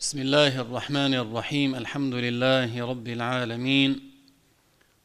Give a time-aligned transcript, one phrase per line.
[0.00, 1.74] بسم الله الرحمن الرحيم.
[1.74, 4.00] الحمد لله رب العالمين.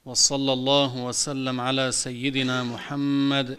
[0.06, 3.58] وصلى الله وسلم على سيدنا محمد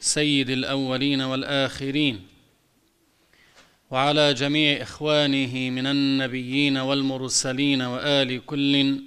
[0.00, 2.20] سيد الأولين والآخرين
[3.90, 9.02] وعلى جميع إخوانه من النبيين والمرسلين وآل كل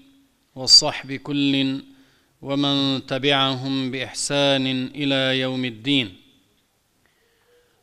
[0.56, 1.82] وصحب كل
[2.42, 4.66] ومن تبعهم بإحسان
[4.96, 6.27] إلى يوم الدين.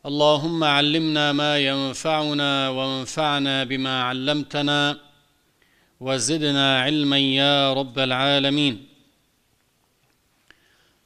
[0.06, 5.00] اللهم علمنا ما ينفعنا وانفعنا بما علمتنا
[6.00, 8.86] وزدنا علما يا رب العالمين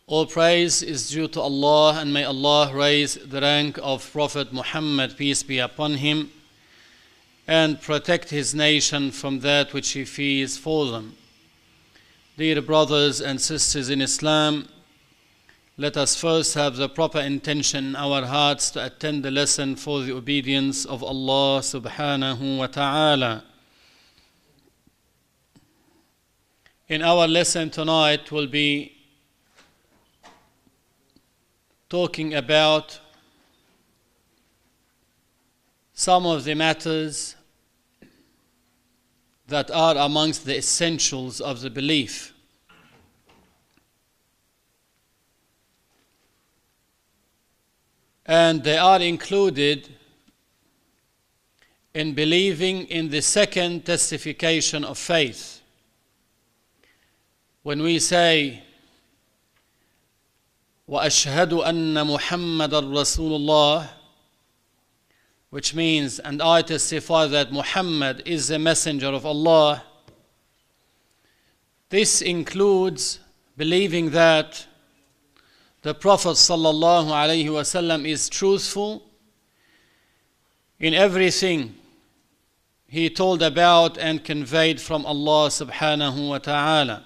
[0.05, 5.17] All praise is due to Allah and may Allah raise the rank of Prophet Muhammad
[5.17, 6.29] peace be upon him
[7.47, 11.15] and protect his nation from that which he fears for them.
[12.37, 14.67] Dear brothers and sisters in Islam,
[15.80, 20.02] let us first have the proper intention in our hearts to attend the lesson for
[20.02, 23.44] the obedience of Allah subhanahu wa ta'ala.
[26.88, 28.92] In our lesson tonight we'll be
[31.88, 32.98] talking about
[35.92, 37.36] some of the matters
[39.46, 42.34] that are amongst the essentials of the belief.
[48.27, 49.89] and they are included
[51.93, 55.61] in believing in the second testification of faith.
[57.61, 58.63] When we say,
[60.87, 63.89] وأشهد أن محمد رسول الله
[65.53, 69.83] which means, and I testify that Muhammad is the messenger of Allah.
[71.89, 73.19] This includes
[73.55, 74.65] believing that
[75.82, 79.04] the Prophet wasallam is truthful
[80.80, 81.74] in everything
[82.88, 87.04] he told about and conveyed from Allah subhanahu wa ta'ala.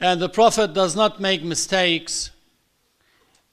[0.00, 2.30] And the Prophet does not make mistakes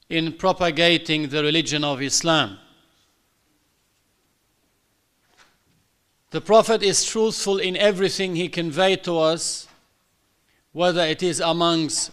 [0.08, 2.58] in propagating the religion of Islam.
[6.30, 9.68] The Prophet is truthful in everything he conveyed to us,
[10.72, 12.10] whether it is amongst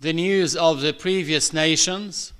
[0.00, 2.32] the news of the previous nations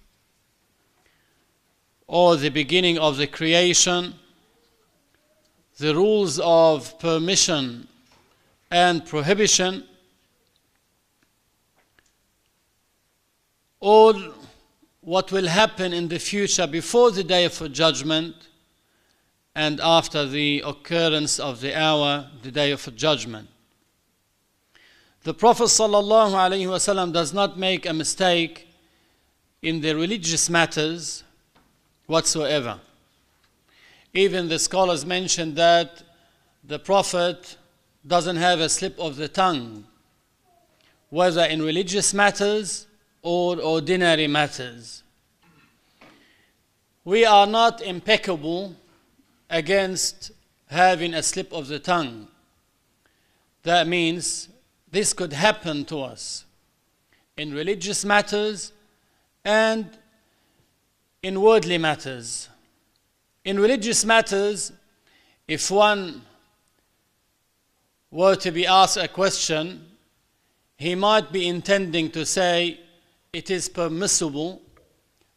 [2.06, 4.14] or the beginning of the creation,
[5.78, 7.86] the rules of permission
[8.70, 9.84] and prohibition,
[13.80, 14.14] or
[15.00, 18.34] what will happen in the future before the day of judgment
[19.54, 23.48] and after the occurrence of the hour, the day of judgment.
[25.28, 28.66] The Prophet ﷺ does not make a mistake
[29.60, 31.22] in the religious matters
[32.06, 32.80] whatsoever.
[34.14, 36.02] Even the scholars mention that
[36.64, 37.58] the Prophet
[38.06, 39.84] doesn't have a slip of the tongue,
[41.10, 42.86] whether in religious matters
[43.20, 45.02] or ordinary matters.
[47.04, 48.76] We are not impeccable
[49.50, 50.30] against
[50.70, 52.28] having a slip of the tongue.
[53.64, 54.48] That means
[54.90, 56.44] this could happen to us
[57.36, 58.72] in religious matters
[59.44, 59.86] and
[61.22, 62.48] in worldly matters.
[63.44, 64.72] In religious matters,
[65.46, 66.22] if one
[68.10, 69.84] were to be asked a question,
[70.76, 72.80] he might be intending to say
[73.32, 74.62] it is permissible,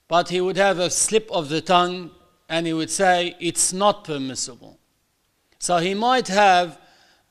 [0.08, 2.12] but he would have a slip of the tongue
[2.50, 4.78] and he would say it's not permissible.
[5.60, 6.81] So he might have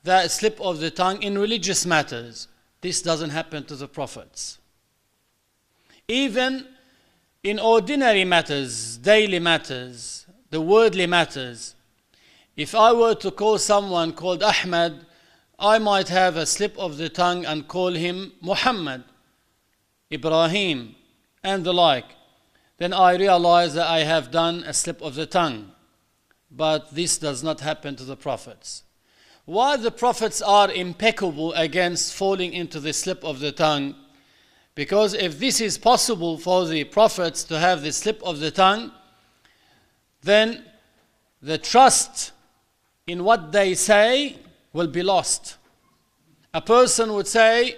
[0.03, 2.47] that slip of the tongue in religious matters.
[2.81, 4.57] This doesn't happen to the prophets.
[6.07, 6.67] Even
[7.43, 11.75] in ordinary matters, daily matters, the worldly matters,
[12.55, 15.05] if I were to call someone called Ahmad,
[15.57, 19.03] I might have a slip of the tongue and call him Muhammad,
[20.11, 20.95] Ibrahim,
[21.43, 22.05] and the like.
[22.77, 25.71] Then I realize that I have done a slip of the tongue.
[26.49, 28.83] But this does not happen to the prophets.
[29.45, 33.95] Why the prophets are impeccable against falling into the slip of the tongue?
[34.75, 38.91] Because if this is possible for the prophets to have the slip of the tongue,
[40.21, 40.63] then
[41.41, 42.31] the trust
[43.07, 44.37] in what they say
[44.73, 45.57] will be lost.
[46.53, 47.77] A person would say,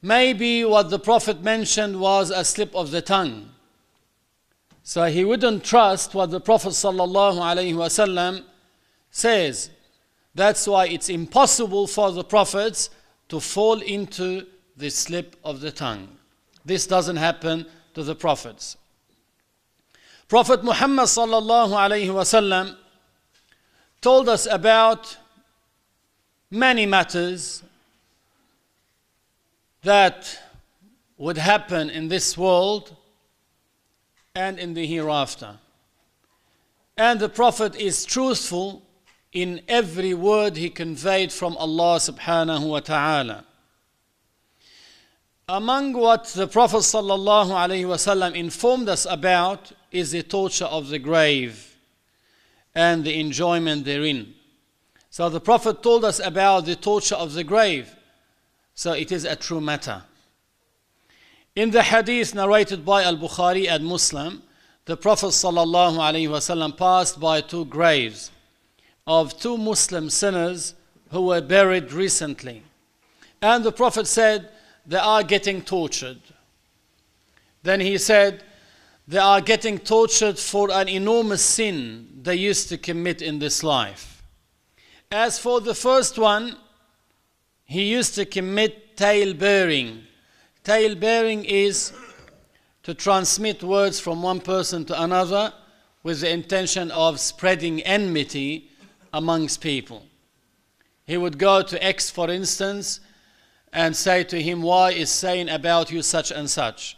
[0.00, 3.52] maybe what the prophet mentioned was a slip of the tongue.
[4.82, 8.44] So he wouldn't trust what the Prophet ﷺ
[9.10, 9.70] says.
[10.34, 12.90] That's why it's impossible for the prophets
[13.28, 14.46] to fall into
[14.76, 16.08] the slip of the tongue.
[16.64, 18.76] This doesn't happen to the prophets.
[20.28, 22.76] Prophet Muhammad sallallahu alayhi wasallam
[24.00, 25.16] told us about
[26.50, 27.62] many matters
[29.82, 30.38] that
[31.18, 32.96] would happen in this world
[34.34, 35.58] and in the hereafter.
[36.96, 38.82] And the Prophet is truthful
[39.32, 43.44] in every word he conveyed from Allah subhanahu wa ta'ala.
[45.48, 50.98] Among what the Prophet sallallahu alaihi wasallam informed us about is the torture of the
[50.98, 51.76] grave
[52.74, 54.34] and the enjoyment therein.
[55.10, 57.94] So the Prophet told us about the torture of the grave.
[58.74, 60.02] So it is a true matter.
[61.54, 64.42] In the hadith narrated by Al Bukhari and Muslim,
[64.86, 68.30] the Prophet ﷺ passed by two graves
[69.06, 70.74] of two Muslim sinners
[71.10, 72.62] who were buried recently.
[73.40, 74.50] And the Prophet said,
[74.86, 76.20] They are getting tortured.
[77.62, 78.42] Then he said,
[79.08, 84.22] They are getting tortured for an enormous sin they used to commit in this life.
[85.10, 86.56] As for the first one,
[87.64, 90.04] he used to commit tale bearing
[90.64, 91.92] Tale bearing is
[92.84, 95.52] to transmit words from one person to another
[96.04, 98.70] with the intention of spreading enmity
[99.12, 100.06] amongst people.
[101.06, 103.00] He would go to X, for instance,
[103.72, 106.96] and say to him, Y is saying about you such and such.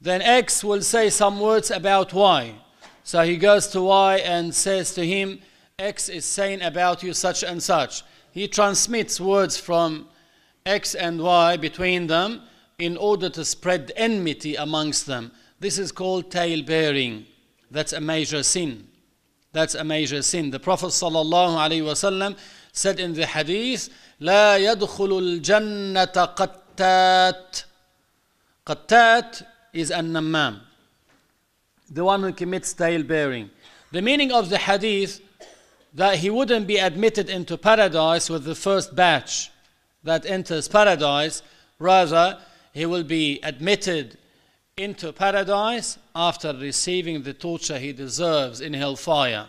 [0.00, 2.54] Then X will say some words about Y.
[3.02, 5.40] So he goes to Y and says to him,
[5.78, 8.02] X is saying about you such and such.
[8.32, 10.08] He transmits words from
[10.64, 12.42] X and Y between them
[12.78, 15.32] in order to spread enmity amongst them.
[15.60, 17.26] This is called tale bearing.
[17.70, 18.85] That's a major sin.
[19.55, 20.51] That's a major sin.
[20.51, 22.37] The Prophet ﷺ
[22.71, 23.89] said in the hadith,
[24.21, 27.63] لا يدخل الجنة قتات.
[28.65, 29.43] قتات
[29.73, 30.59] is an namam,
[31.89, 33.49] the one who commits tale bearing.
[33.91, 35.21] The meaning of the hadith
[35.93, 39.51] that he wouldn't be admitted into paradise with the first batch
[40.03, 41.41] that enters paradise,
[41.79, 42.39] rather
[42.73, 44.17] he will be admitted
[44.78, 49.48] into paradise after receiving the torture he deserves in hellfire,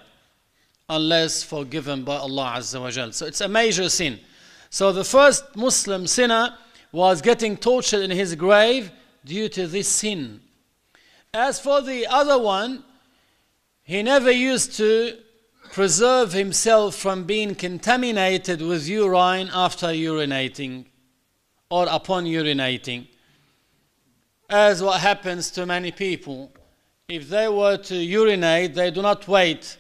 [0.88, 3.12] unless forgiven by Allah Azza wa.
[3.12, 4.21] So it's a major sin.
[4.69, 6.56] So the first Muslim sinner
[6.94, 8.89] was getting tortured in his grave
[9.25, 10.39] due to this sin.
[11.33, 12.85] As for the other one,
[13.83, 15.18] he never used to
[15.74, 20.85] preserve himself from being contaminated with urine after urinating
[21.69, 23.07] or upon urinating
[24.49, 26.52] as what happens to many people.
[27.08, 29.76] If they were to urinate, they do not wait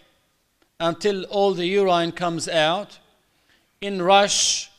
[0.80, 2.98] until all the urine comes out.
[3.80, 4.70] In rush,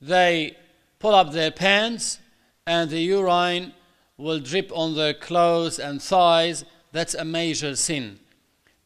[0.00, 0.56] they
[0.98, 2.18] pull up their pants
[2.66, 3.72] and the urine
[4.16, 6.64] will drip on their clothes and thighs.
[6.92, 8.20] That's a major sin.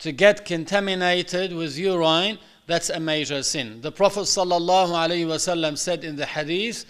[0.01, 3.81] To get contaminated with urine, that's a major sin.
[3.81, 6.85] The Prophet ﷺ said in the hadith,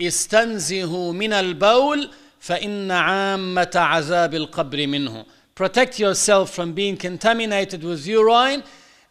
[0.00, 2.10] استنزه من البول
[2.42, 5.24] فإن عامة عذاب القبر منه
[5.54, 8.62] protect yourself from being contaminated with urine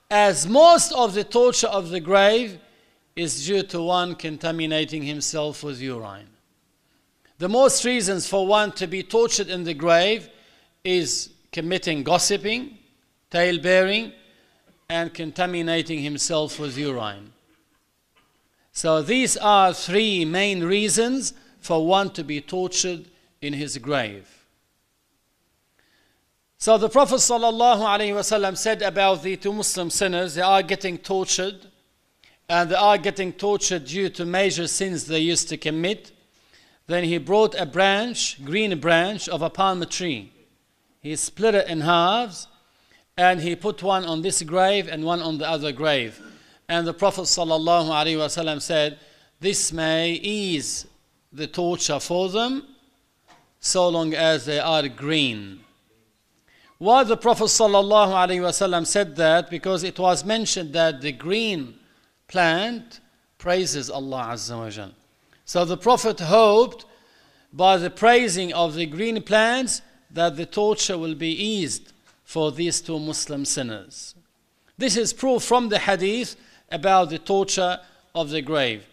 [0.10, 2.58] as most of the torture of the grave
[3.18, 6.30] is due to one contaminating himself with urine.
[7.40, 10.30] The most reasons for one to be tortured in the grave
[10.84, 12.78] is committing gossiping,
[13.30, 14.14] tale bearing,
[14.90, 17.34] and contaminating himself with urine.
[18.72, 23.06] So these are three main reasons for one to be tortured
[23.43, 24.47] in his grave.
[26.57, 31.67] So the Prophet ﷺ said about the two Muslim sinners, they are getting tortured,
[32.49, 36.13] and they are getting tortured due to major sins they used to commit.
[36.87, 40.33] Then he brought a branch, green branch of a palm tree.
[41.01, 42.47] He split it in halves,
[43.17, 46.21] and he put one on this grave and one on the other grave.
[46.69, 49.01] And the Prophet ﷺ said,
[49.41, 50.87] This may ease
[51.33, 52.72] the torture for them
[53.63, 55.61] so long as they are green.
[56.79, 59.49] Why the Prophet ﷺ said that?
[59.49, 61.77] Because it was mentioned that the green
[62.27, 62.99] plant
[63.39, 64.89] praises Allah Azza wa.
[65.45, 66.85] So the Prophet hoped
[67.53, 71.93] by the praising of the green plants that the torture will be eased
[72.25, 74.17] for these two Muslim sinners.
[74.77, 76.35] This is proof from the hadith
[76.69, 77.79] about the torture
[78.13, 78.85] of the grave.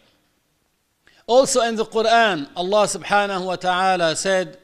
[1.29, 4.59] Also in the Quran, Allah subhanahu wa ta'ala said,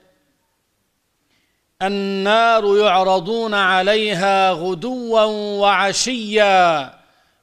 [1.83, 5.25] النار يعرضون عليها غدوا
[5.61, 6.95] وعشيا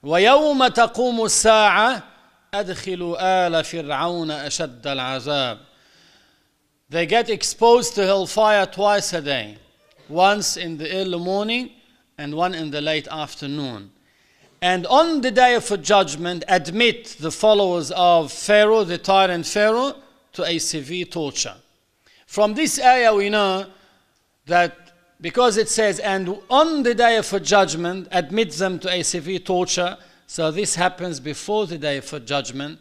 [0.04, 2.04] ويوم تقوم الساعة
[2.54, 5.58] أدخلوا آل فرعون أشد العذاب
[6.90, 9.58] They get exposed to hellfire twice a day.
[10.10, 11.72] once in the early morning
[12.18, 13.91] and one in the late afternoon.
[14.63, 19.97] And on the day of judgment, admit the followers of Pharaoh, the tyrant Pharaoh,
[20.35, 21.57] to a severe torture.
[22.29, 23.67] From this ayah, we know
[24.47, 29.41] that because it says, and on the day of judgment, admit them to a severe
[29.41, 29.99] torture.
[30.29, 32.79] So this happens before the day of judgment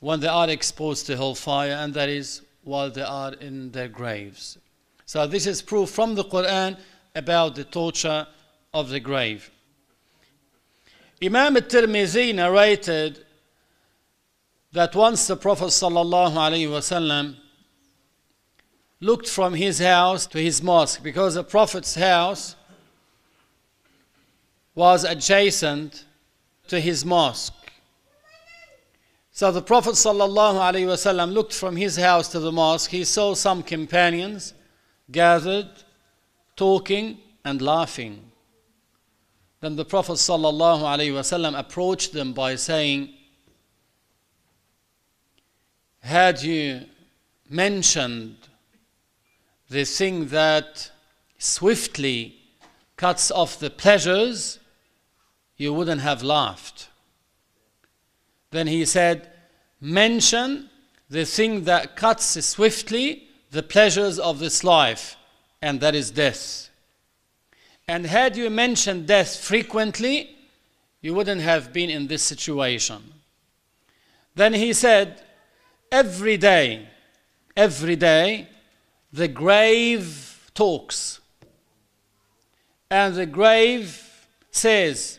[0.00, 4.58] when they are exposed to hellfire, and that is while they are in their graves.
[5.06, 6.78] So this is proof from the Quran
[7.14, 8.26] about the torture
[8.74, 9.50] of the grave.
[11.22, 13.24] Imam al-Tirmidhi narrated
[14.72, 17.36] that once the Prophet sallallahu
[19.00, 22.56] looked from his house to his mosque because the Prophet's house
[24.74, 26.04] was adjacent
[26.68, 27.54] to his mosque.
[29.32, 32.90] So the Prophet ﷺ looked from his house to the mosque.
[32.90, 34.54] He saw some companions
[35.10, 35.68] gathered,
[36.56, 38.31] talking and laughing.
[39.62, 43.14] Then the Prophet ﷺ approached them by saying,
[46.00, 46.80] Had you
[47.48, 48.38] mentioned
[49.70, 50.90] the thing that
[51.38, 52.34] swiftly
[52.96, 54.58] cuts off the pleasures,
[55.56, 56.88] you wouldn't have laughed.
[58.50, 59.30] Then he said,
[59.80, 60.70] Mention
[61.08, 65.16] the thing that cuts swiftly the pleasures of this life,
[65.60, 66.71] and that is death.
[67.92, 70.34] And had you mentioned death frequently,
[71.02, 73.02] you wouldn't have been in this situation.
[74.34, 75.20] Then he said,
[75.90, 76.88] Every day,
[77.54, 78.48] every day,
[79.12, 81.20] the grave talks.
[82.90, 85.18] And the grave says,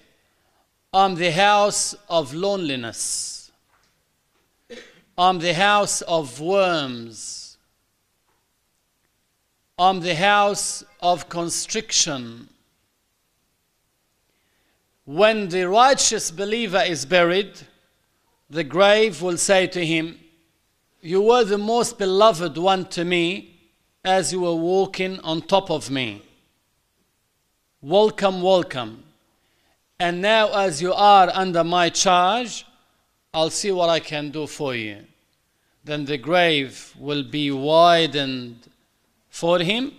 [0.92, 3.52] I'm the house of loneliness.
[5.16, 7.56] I'm the house of worms.
[9.78, 12.50] I'm the house of constriction.
[15.06, 17.52] When the righteous believer is buried,
[18.50, 20.18] the grave will say to him,
[21.02, 23.60] You were the most beloved one to me
[24.06, 26.22] as you were walking on top of me.
[27.82, 29.04] Welcome, welcome.
[30.00, 32.66] And now, as you are under my charge,
[33.34, 35.00] I'll see what I can do for you.
[35.84, 38.70] Then the grave will be widened
[39.30, 39.92] for him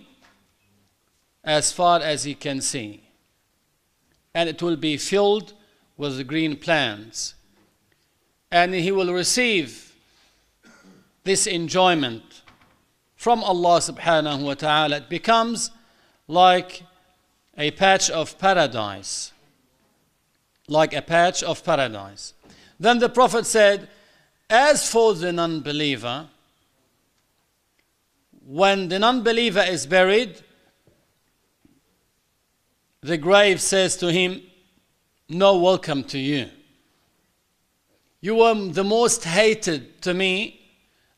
[1.43, 3.04] as far as he can see.
[4.35, 5.53] And it will be filled
[5.97, 7.33] with green plants.
[8.51, 9.95] And he will receive
[11.23, 12.43] this enjoyment
[13.25, 15.71] from Allah subhanahu wa ta'ala, it becomes
[16.27, 16.83] like
[17.57, 19.31] a patch of paradise.
[20.67, 22.35] Like a patch of paradise.
[22.79, 23.89] Then the Prophet said,
[24.47, 26.27] As for the non believer,
[28.45, 30.43] when the non believer is buried,
[33.05, 34.41] the grave says to him,
[35.29, 36.49] No welcome to you.
[38.19, 40.59] You were the most hated to me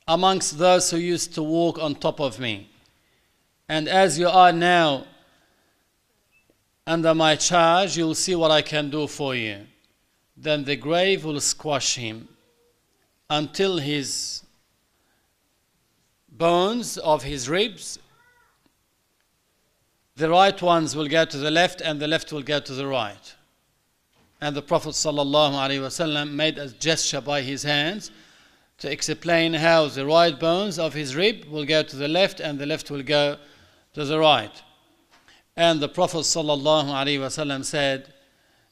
[0.05, 2.69] amongst those who used to walk on top of me.
[3.69, 5.05] And as you are now
[6.85, 9.59] under my charge, you'll see what I can do for you.
[10.35, 12.27] Then the grave will squash him
[13.29, 14.43] until his
[16.29, 17.97] bones of his ribs,
[20.17, 22.87] the right ones will go to the left and the left will go to the
[22.87, 23.35] right.
[24.41, 28.09] And the Prophet ﷺ made a gesture by his hands
[28.79, 32.57] to explain how the right bones of his rib will go to the left and
[32.57, 33.37] the left will go
[33.93, 34.63] to the right.
[35.55, 38.13] And the Prophet ﷺ said,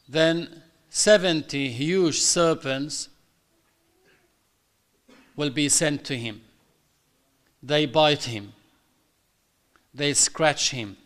[0.09, 3.09] Then 70 huge serpents
[5.35, 6.41] will be sent to him.
[7.61, 8.53] They bite him,
[9.93, 10.97] they scratch him.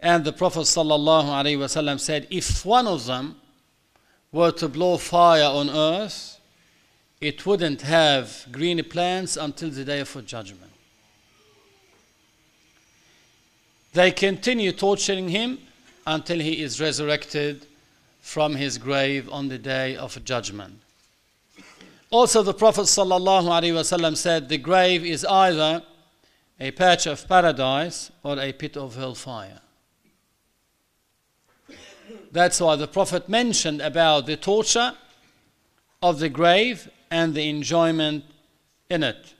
[0.00, 3.36] And the Prophet ﷺ said, If one of them
[4.30, 6.38] were to blow fire on earth,
[7.20, 10.70] it wouldn't have green plants until the day of judgment.
[13.94, 15.58] They continue torturing him
[16.06, 17.66] until he is resurrected
[18.20, 20.80] from his grave on the day of judgment.
[22.10, 25.82] Also, the Prophet ﷺ said the grave is either
[26.60, 29.60] a patch of paradise or a pit of hellfire.
[32.36, 34.92] That's why the Prophet mentioned about the torture
[36.02, 38.26] of the grave and the enjoyment
[38.90, 39.32] in it.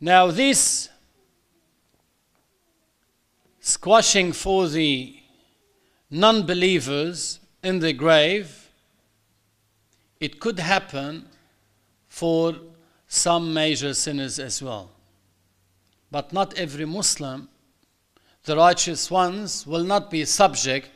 [0.00, 0.88] Now, this
[3.60, 5.20] squashing for the
[6.10, 8.70] non believers in the grave,
[10.18, 11.26] it could happen
[12.08, 12.56] for
[13.06, 14.92] some major sinners as well.
[16.10, 17.50] But not every Muslim,
[18.45, 20.89] the righteous ones, will not be subject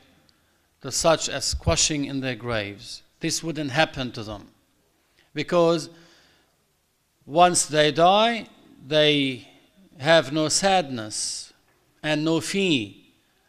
[0.82, 3.04] to such as squashing in their graves.
[3.20, 4.48] This wouldn't happen to them.
[5.34, 5.90] Because
[7.26, 8.48] once they die,
[8.88, 9.48] they
[10.00, 11.54] have no sadness
[12.02, 12.92] and no fear.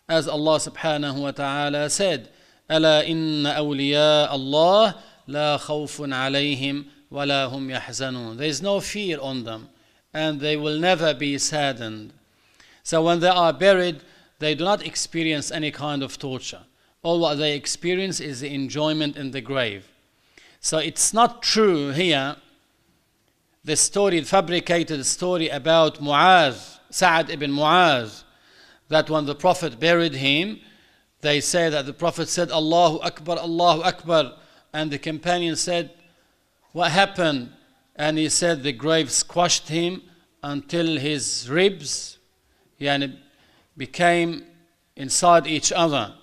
[0.09, 2.29] As Allah subhanahu wa ta'ala said,
[2.71, 4.95] ألا إن أولياء الله
[5.29, 8.37] لا خوف عليهم ولا هم يحزنون.
[8.37, 9.69] There is no fear on them
[10.12, 12.12] and they will never be saddened.
[12.88, 14.00] So when they are buried,
[14.39, 16.62] they do not experience any kind of torture.
[17.03, 19.89] All what they experience is the enjoyment in the grave.
[20.62, 22.38] So it's not true here,
[23.65, 28.24] the story, fabricated story about Muaz, Sa'ad ibn Muaz,
[28.88, 30.62] that when the Prophet buried him,
[31.20, 34.32] they say that the Prophet said, Allahu Akbar, Allahu Akbar.
[34.72, 35.91] And the companion said,
[36.72, 37.51] What happened?
[37.98, 40.03] And he said, The grave squashed him
[40.41, 42.17] until his ribs
[42.79, 43.17] yani,
[43.75, 44.43] became
[44.96, 46.13] inside each other.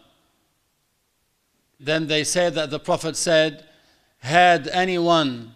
[1.79, 3.65] Then they said that the Prophet said,
[4.19, 5.55] Had anyone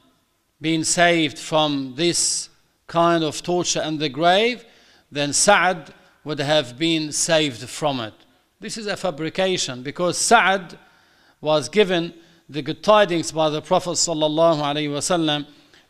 [0.61, 2.49] been saved from this
[2.87, 4.65] kind of torture in the grave,
[5.11, 5.93] then Sa'ad
[6.25, 8.15] would have been saved from it.
[8.61, 10.79] This is a fabrication because Sa'ad
[11.41, 12.13] was given
[12.49, 13.95] the good tidings by the Prophet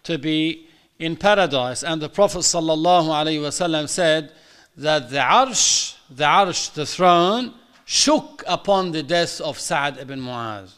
[0.04, 0.66] to be
[0.98, 1.82] in paradise.
[1.82, 4.32] And the Prophet said
[4.78, 7.52] that the arsh, the arsh, the throne,
[7.84, 10.74] shook upon the death of Sa'ad ibn Mu'az.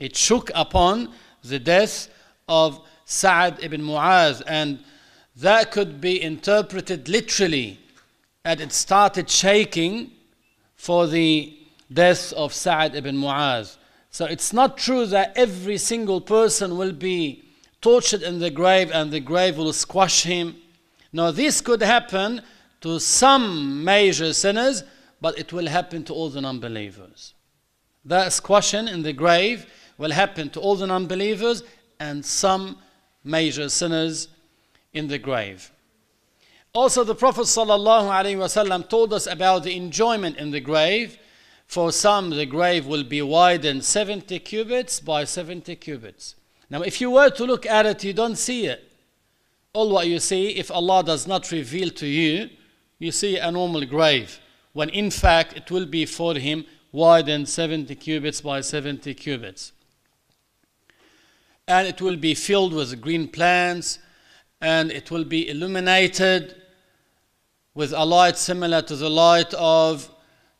[0.00, 1.12] It shook upon
[1.44, 2.08] the death
[2.48, 4.42] of Sa'ad ibn Mu'az.
[4.46, 4.78] And
[5.36, 7.78] that could be interpreted literally.
[8.44, 10.12] And it started shaking
[10.74, 11.54] for the
[11.92, 13.76] death of Sa'ad ibn Mu'az.
[14.10, 17.44] So it's not true that every single person will be
[17.82, 20.56] tortured in the grave and the grave will squash him.
[21.12, 22.40] No, this could happen
[22.86, 24.84] to some major sinners,
[25.20, 27.34] but it will happen to all the non-believers.
[28.04, 29.66] That squashing in the grave
[29.98, 31.64] will happen to all the non-believers
[31.98, 32.78] and some
[33.24, 34.28] major sinners
[34.92, 35.72] in the grave.
[36.72, 41.18] Also, the Prophet ﷺ told us about the enjoyment in the grave.
[41.66, 46.36] For some, the grave will be widened 70 cubits by 70 cubits.
[46.70, 48.88] Now, if you were to look at it, you don't see it.
[49.72, 52.50] All what you see, if Allah does not reveal to you,
[52.98, 54.40] you see a normal grave,
[54.72, 59.72] when in fact it will be for him widened 70 cubits by 70 cubits.
[61.68, 63.98] And it will be filled with green plants,
[64.60, 66.54] and it will be illuminated
[67.74, 70.10] with a light similar to the light of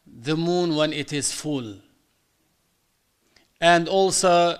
[0.07, 1.77] the moon when it is full.
[3.61, 4.59] And also,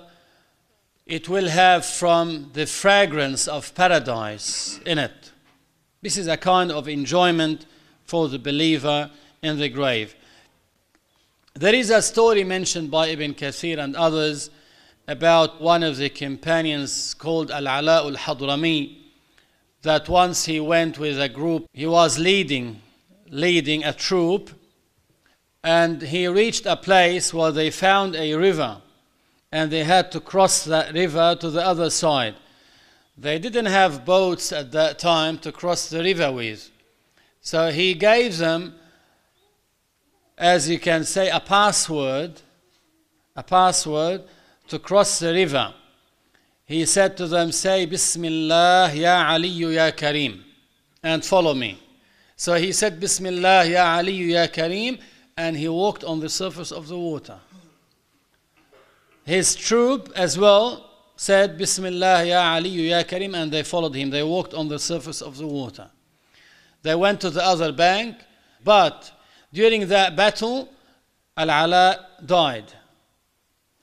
[1.05, 5.26] it will have from the fragrance of paradise in it.
[6.07, 7.67] This is a kind of enjoyment
[8.05, 9.11] for the believer
[9.43, 10.15] in the grave.
[11.55, 14.51] There is a story mentioned by Ibn Kathir and others
[15.09, 18.99] about one of the companions called Al Ala al Hadrami
[19.83, 22.81] that once he went with a group, he was leading,
[23.29, 24.51] leading a troop,
[25.65, 28.81] and he reached a place where they found a river,
[29.51, 32.37] and they had to cross that river to the other side.
[33.19, 36.71] They didn't have boats at that time to cross the river with.
[37.41, 38.75] So he gave them,
[40.37, 42.43] as you can say, a password,
[43.35, 44.25] a password
[44.69, 45.73] to cross the river
[46.67, 50.43] he said to them, Say Bismillah Ya Ali Ya Kareem
[51.03, 51.81] and follow me.
[52.37, 54.99] So he said Bismillah Ya Ali Ya Kareem
[55.37, 57.39] and he walked on the surface of the water.
[59.25, 60.86] His troop as well
[61.17, 64.11] said Bismillah Ya Ali Ya Kareem and they followed him.
[64.11, 65.91] They walked on the surface of the water.
[66.83, 68.17] They went to the other bank,
[68.63, 69.11] but
[69.53, 70.69] during that battle,
[71.37, 72.73] Al Ala died.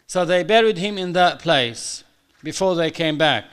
[0.06, 2.04] So they buried him in that place
[2.44, 3.46] before they came back.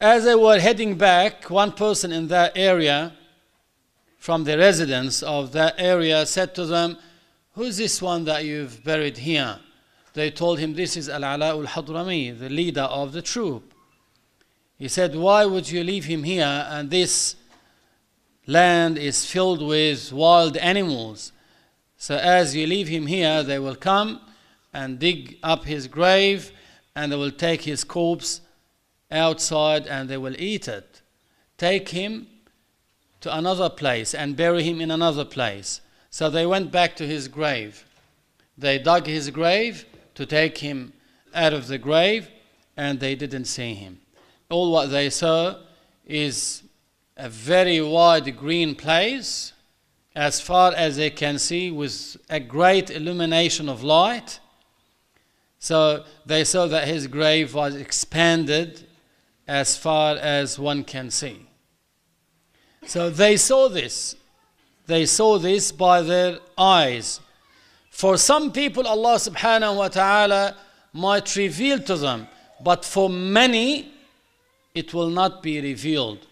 [0.00, 3.12] As they were heading back, one person in that area,
[4.18, 6.98] from the residents of that area, said to them,
[7.54, 9.58] Who's this one that you've buried here?
[10.16, 13.74] They told him, This is Al Ala al Hadrami, the leader of the troop.
[14.78, 16.66] He said, Why would you leave him here?
[16.70, 17.36] And this
[18.46, 21.32] land is filled with wild animals.
[21.98, 24.22] So as you leave him here, they will come
[24.72, 26.50] and dig up his grave
[26.94, 28.40] and they will take his corpse
[29.10, 31.02] outside and they will eat it.
[31.58, 32.26] Take him
[33.20, 35.82] to another place and bury him in another place.
[36.08, 37.84] So they went back to his grave.
[38.56, 39.84] They dug his grave
[40.16, 40.92] to take him
[41.34, 42.28] out of the grave
[42.76, 44.00] and they didn't see him.
[44.50, 45.56] All what they saw
[46.06, 46.62] is
[47.16, 49.52] a very wide green place
[50.14, 54.40] as far as they can see with a great illumination of light.
[55.58, 58.86] So they saw that his grave was expanded
[59.46, 61.46] as far as one can see.
[62.86, 64.16] So they saw this.
[64.86, 67.20] They saw this by their eyes.
[67.96, 70.54] For some people, Allah subhanahu wa ta'ala
[70.92, 72.28] might reveal to them,
[72.62, 73.90] but for many,
[74.74, 76.26] it will not be revealed.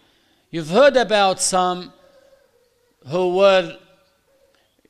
[0.51, 1.91] You've heard about some
[3.07, 3.79] who were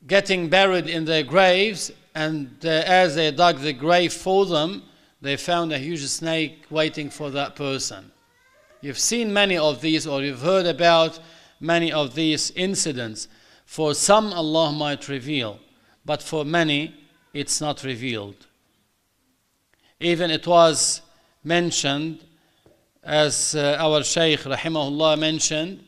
[0.06, 4.82] getting buried in their graves, and uh, as they dug the grave for them,
[5.22, 8.12] they found a huge snake waiting for that person.
[8.82, 11.20] You've seen many of these, or you've heard about
[11.58, 13.28] many of these incidents.
[13.64, 15.58] For some, Allah might reveal,
[16.06, 16.94] but for many,
[17.34, 18.46] it's not revealed.
[19.98, 21.02] Even it was
[21.42, 22.24] mentioned,
[23.02, 25.82] as uh, our Shaykh Rahimahullah mentioned,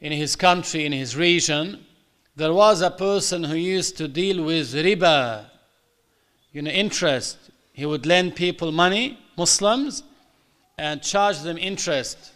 [0.00, 1.84] in his country, in his region,
[2.36, 5.46] there was a person who used to deal with riba,
[6.52, 7.38] you know, interest.
[7.72, 10.02] He would lend people money, Muslims,
[10.76, 12.32] and charge them interest.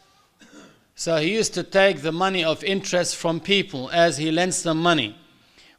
[0.94, 4.80] So he used to take the money of interest from people as he lends them
[4.80, 5.14] money.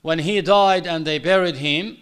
[0.02, 1.98] When he died and they buried him,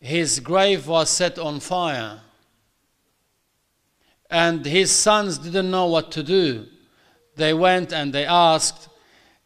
[0.00, 2.20] his grave was set on fire.
[4.30, 6.66] And his sons didn't know what to do.
[7.36, 8.88] They went and they asked,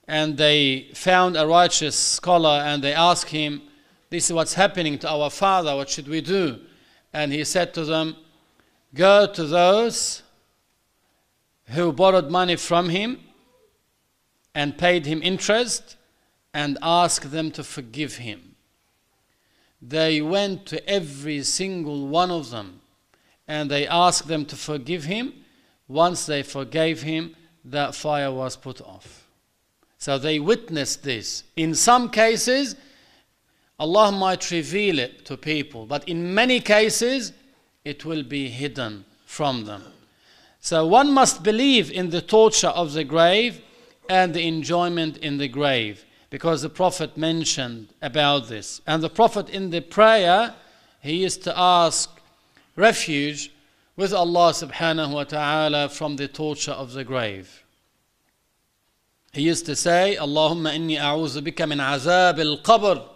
[0.09, 3.63] and they found a righteous scholar and they asked him,
[4.11, 6.61] This is what's happening to our father, what should we do?
[7.13, 8.17] And he said to them,
[8.95, 10.23] Go to those
[11.67, 13.21] who borrowed money from him
[14.55, 15.97] and paid him interest
[16.55, 18.57] and ask them to forgive him.
[19.81, 22.81] They went to every single one of them
[23.49, 25.45] and they asked them to forgive him.
[25.89, 27.35] Once they forgave him,
[27.65, 29.27] that fire was put off.
[29.99, 31.45] So they witnessed this.
[31.57, 32.77] In some cases,
[33.79, 37.33] Allah might reveal it to people, but in many cases,
[37.85, 39.83] it will be hidden from them.
[40.61, 43.61] So one must believe in the torture of the grave
[44.09, 48.81] and the enjoyment in the grave because the Prophet mentioned about this.
[48.87, 50.55] And the Prophet in the prayer,
[51.01, 52.09] he used to ask
[52.75, 53.53] refuge
[53.97, 57.63] with Allah subhanahu wa ta'ala from the torture of the grave.
[59.35, 63.07] He used to say, Allahumma inni auzu bika min azab al-qabr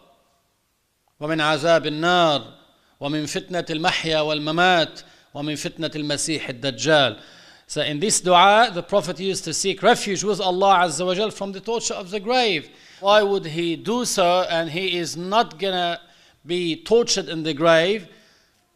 [1.19, 2.53] wa min azab al-nar
[3.01, 7.19] wa min fitnat al-mahya wal-mamat wa min fitnat al-masih al-dajjal.
[7.67, 11.31] So in this dua, the Prophet used to seek refuge with Allah Azza wa Jal
[11.31, 12.71] from the torture of the grave.
[13.01, 16.01] Why would he do so and he is not gonna
[16.47, 18.09] be tortured in the grave?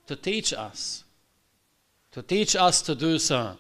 [0.08, 1.04] To teach us.
[2.12, 3.56] To teach us to do so.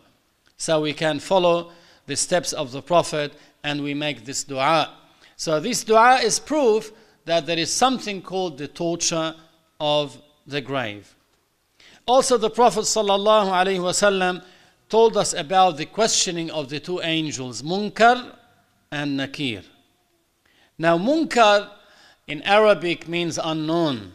[0.56, 1.70] So we can follow
[2.06, 4.94] the steps of the Prophet and we make this dua.
[5.36, 6.92] So this dua is proof
[7.24, 9.34] that there is something called the torture
[9.78, 11.14] of the grave.
[12.06, 14.42] Also, the Prophet ﷺ
[14.90, 18.36] told us about the questioning of the two angels, Munkar
[18.90, 19.62] and Nakir.
[20.76, 21.70] Now, Munkar
[22.26, 24.12] in Arabic means unknown,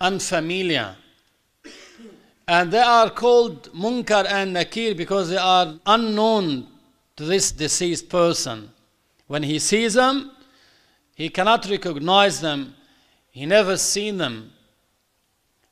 [0.00, 0.96] unfamiliar.
[2.46, 6.66] And they are called Munkar and Nakir because they are unknown
[7.16, 8.70] to this deceased person.
[9.26, 10.32] When he sees them,
[11.14, 12.74] he cannot recognize them,
[13.30, 14.52] he never seen them.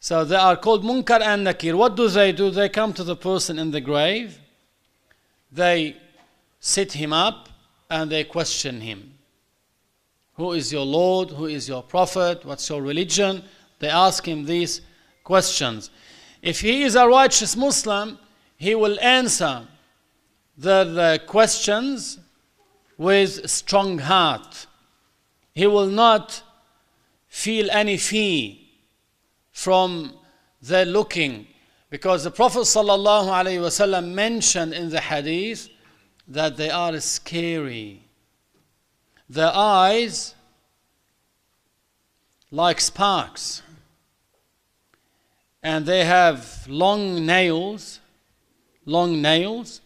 [0.03, 1.77] So they are called Munkar and Nakir.
[1.77, 2.51] What do they do?
[2.51, 4.37] They come to the person in the grave,
[5.53, 5.97] they
[6.59, 7.49] sit him up,
[7.89, 9.15] and they question him.
[10.35, 11.31] Who is your Lord?
[11.31, 12.45] Who is your Prophet?
[12.45, 13.45] What's your religion?
[13.79, 14.81] They ask him these
[15.23, 15.91] questions.
[16.43, 18.19] If he is a righteous Muslim,
[18.57, 19.69] he will answer
[20.59, 22.19] the questions
[22.99, 24.67] with strong heart.
[25.55, 26.43] He will not
[27.29, 28.57] feel any fear
[29.53, 30.15] from
[30.61, 31.47] their looking
[31.91, 35.69] because the Prophet ﷺ mentioned in the hadith
[36.27, 38.03] that they are scary.
[39.29, 40.35] Their eyes
[42.51, 43.63] like sparks.
[45.63, 48.01] And they have long nails,
[48.87, 49.81] long nails.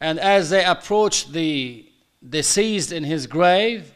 [0.00, 1.86] And as they approach the
[2.28, 3.92] deceased in his grave,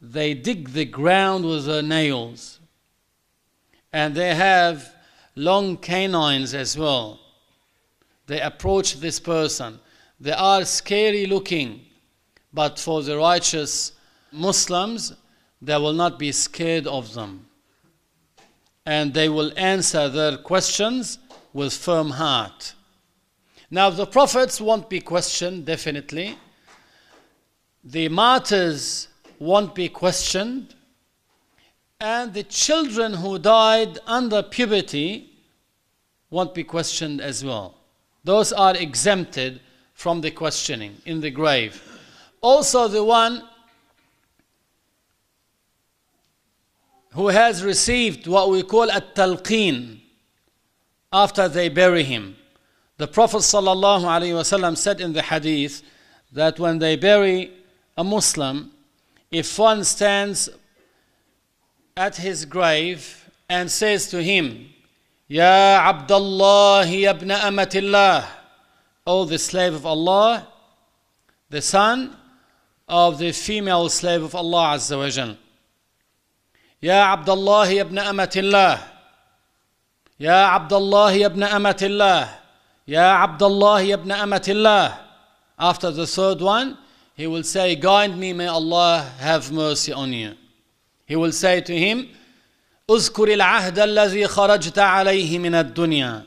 [0.00, 2.55] they dig the ground with their nails
[3.96, 4.92] and they have
[5.36, 7.18] long canines as well.
[8.26, 9.80] They approach this person.
[10.20, 11.80] They are scary looking,
[12.52, 13.92] but for the righteous
[14.30, 15.14] Muslims,
[15.62, 17.46] they will not be scared of them.
[18.84, 21.18] And they will answer their questions
[21.54, 22.74] with firm heart.
[23.70, 26.36] Now, the prophets won't be questioned, definitely.
[27.82, 30.74] The martyrs won't be questioned.
[32.00, 35.30] And the children who died under puberty
[36.30, 37.78] won't be questioned as well.
[38.24, 39.60] Those are exempted
[39.94, 41.82] from the questioning in the grave.
[42.42, 43.42] Also, the one
[47.12, 50.00] who has received what we call a talqeen
[51.10, 52.36] after they bury him.
[52.98, 55.82] The Prophet ﷺ said in the hadith
[56.32, 57.52] that when they bury
[57.96, 58.70] a Muslim,
[59.30, 60.50] if one stands
[61.96, 64.68] at his grave and says to him,
[65.28, 68.26] Ya Abdullah ibn Amatillah,
[69.06, 70.46] O the slave of Allah,
[71.48, 72.14] the son
[72.86, 75.36] of the female slave of Allah Azza wa Jal.
[76.80, 78.78] Ya Abdullah ibn Amatillah,
[80.18, 82.28] Ya Abdullah ibn Amatillah,
[82.84, 84.98] Ya Abdullah ibn Amatillah.
[85.58, 86.76] After the third one,
[87.14, 90.34] he will say, Guide me, may Allah have mercy on you.
[91.05, 92.09] He will say to him,
[92.89, 96.25] اذكر العهد الذي خرجت عليه من الدنيا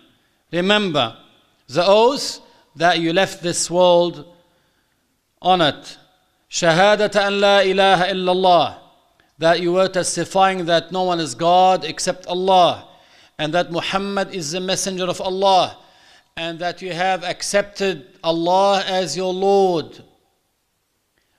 [0.52, 1.16] Remember
[1.68, 2.40] the oath
[2.76, 4.24] that you left this world
[5.42, 5.98] on it.
[6.48, 8.78] شهادة أن لا إله إلا الله
[9.38, 12.88] that you were testifying that no one is God except Allah,
[13.38, 15.78] and that Muhammad is the messenger of Allah,
[16.36, 20.02] and that you have accepted Allah as your Lord,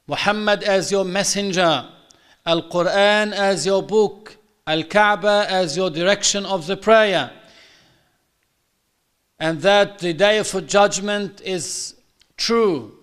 [0.07, 1.87] Muhammad as your messenger,
[2.46, 7.30] Al Quran as your book, Al Kaaba as your direction of the prayer,
[9.38, 11.94] and that the day of judgment is
[12.36, 12.96] true,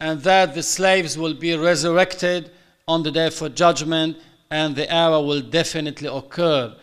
[0.00, 2.50] and that the slaves will be resurrected
[2.88, 4.16] on the day for judgment
[4.50, 6.74] and the hour will definitely occur.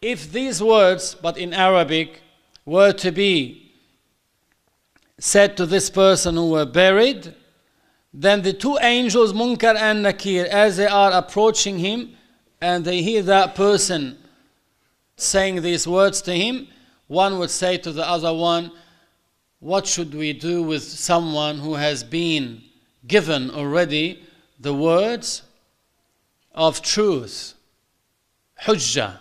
[0.00, 2.22] If these words, but in Arabic,
[2.64, 3.72] were to be
[5.18, 7.34] said to this person who were buried,
[8.14, 12.14] then the two angels, Munkar and Nakir, as they are approaching him
[12.60, 14.18] and they hear that person
[15.16, 16.68] saying these words to him,
[17.06, 18.70] one would say to the other one,
[19.60, 22.62] What should we do with someone who has been
[23.06, 24.22] given already
[24.60, 25.42] the words
[26.54, 27.54] of truth,
[28.62, 29.18] hujjah,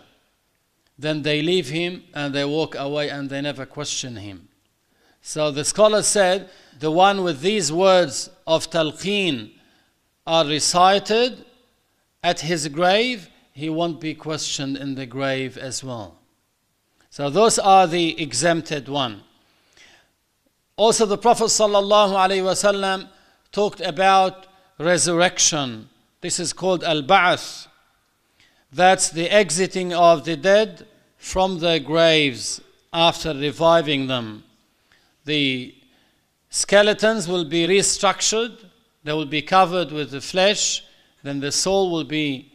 [0.99, 4.49] then they leave him and they walk away and they never question him.
[5.21, 6.49] So the scholar said,
[6.81, 9.51] the one with these words of talqeen
[10.25, 11.45] are recited
[12.23, 16.17] at his grave, he won't be questioned in the grave as well.
[17.11, 19.21] So those are the exempted one.
[20.75, 23.09] Also the Prophet wasallam
[23.51, 24.47] talked about
[24.79, 25.87] resurrection.
[26.21, 27.67] This is called al ba'ath.
[28.73, 32.59] That's the exiting of the dead from their graves
[32.91, 34.45] after reviving them.
[35.25, 35.75] The
[36.51, 38.65] skeletons will be restructured,
[39.03, 40.83] they will be covered with the flesh,
[41.23, 42.53] then the soul will be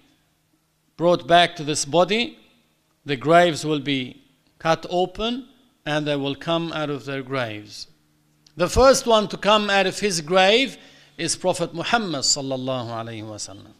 [0.96, 2.38] brought back to this body,
[3.04, 4.22] the graves will be
[4.58, 5.48] cut open,
[5.84, 7.88] and they will come out of their graves.
[8.56, 10.76] The first one to come out of his grave
[11.16, 12.88] is Prophet Muhammad sallallahu
[13.24, 13.72] wasallam.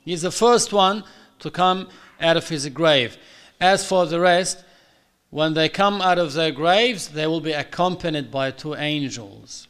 [0.00, 1.04] He's the first one
[1.40, 1.88] to come
[2.20, 3.16] out of his grave.
[3.60, 4.64] As for the rest,
[5.31, 9.67] when they come out of their graves, they will be accompanied by two angels,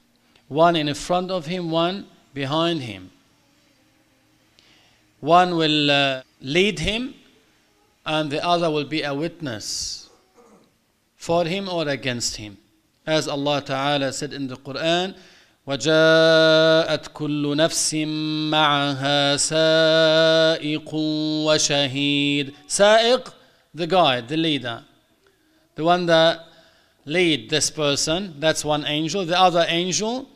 [0.47, 3.11] one in front of him, one behind him.
[5.19, 7.15] One will uh, lead him,
[8.05, 10.09] and the other will be a witness
[11.15, 12.57] for him or against him.
[13.05, 15.15] As Allah Ta'ala said in the Quran,
[15.67, 17.93] وجاءت كل نفس
[18.51, 20.93] معها سائق
[21.45, 23.33] وشهيد سائق
[23.75, 24.81] the guide the leader
[25.74, 26.40] the one that
[27.04, 30.28] lead this person that's one angel the other angel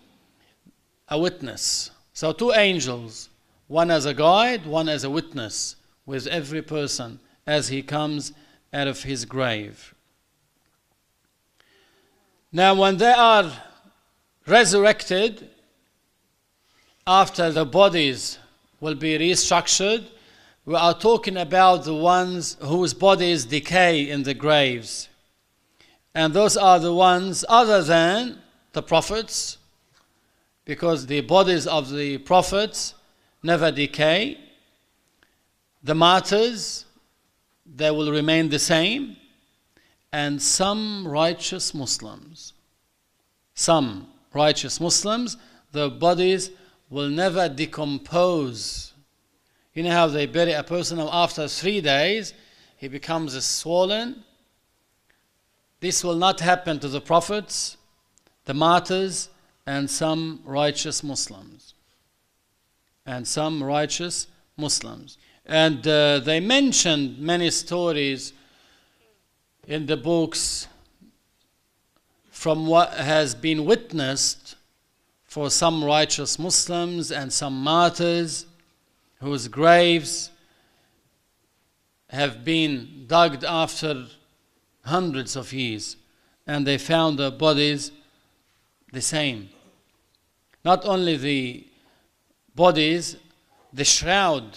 [1.09, 3.29] a witness so two angels
[3.69, 8.33] one as a guide one as a witness with every person as he comes
[8.73, 9.95] out of his grave
[12.53, 13.53] now when they are
[14.47, 15.49] resurrected
[17.07, 18.39] after the bodies
[18.81, 20.05] will be restructured.
[20.65, 25.09] We are talking about the ones whose bodies decay in the graves.
[26.17, 28.39] And those are the ones other than
[28.73, 29.59] the prophets,
[30.65, 32.95] because the bodies of the prophets
[33.43, 34.41] never decay.
[35.83, 36.87] The martyrs,
[37.67, 39.19] they will remain the same.
[40.11, 42.55] And some righteous Muslims,
[43.53, 45.37] some righteous Muslims,
[45.73, 46.51] their bodies
[46.89, 48.95] will never decompose.
[49.75, 52.33] You know how they bury a person after three days
[52.79, 54.25] he becomes swollen
[55.81, 57.77] This will not happen to the prophets,
[58.45, 59.29] the martyrs,
[59.67, 61.75] and some righteous Muslims.
[63.05, 65.19] And some righteous Muslims.
[65.45, 68.33] And uh, they mentioned many stories
[69.67, 70.67] in the books
[72.31, 74.57] from what has been witnessed
[75.25, 78.47] for some righteous Muslims and some martyrs
[79.21, 80.31] whose graves
[82.09, 84.07] have been dug after
[84.87, 85.97] hundreds of years
[86.47, 87.93] and they found their bodies
[88.93, 89.49] the same.
[90.65, 91.67] Not only the
[92.55, 93.17] bodies,
[93.73, 94.57] the shroud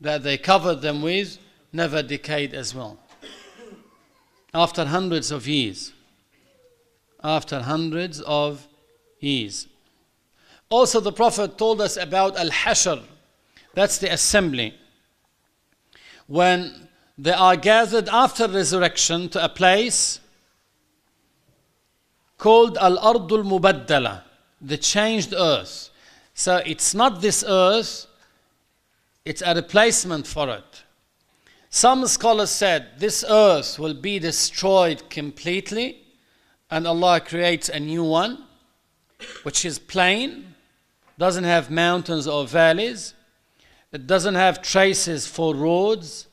[0.00, 1.38] that they covered them with
[1.72, 2.98] never decayed as well.
[4.54, 5.92] After hundreds of years.
[7.22, 8.66] After hundreds of
[9.20, 9.66] years.
[10.68, 13.02] Also, the Prophet told us about Al Hashr,
[13.74, 14.74] that's the assembly.
[16.26, 16.85] When
[17.18, 20.20] they are gathered after resurrection to a place
[22.36, 24.22] called Al Ardul Mubaddala,
[24.60, 25.90] the changed earth.
[26.34, 28.06] So it's not this earth,
[29.24, 30.82] it's a replacement for it.
[31.70, 36.02] Some scholars said this earth will be destroyed completely
[36.70, 38.44] and Allah creates a new one
[39.42, 40.54] which is plain,
[41.18, 43.14] doesn't have mountains or valleys,
[43.92, 46.26] it doesn't have traces for roads,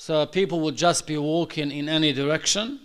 [0.00, 2.80] so people would just be walking in any direction.